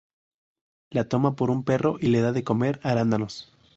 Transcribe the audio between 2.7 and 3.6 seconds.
arándanos.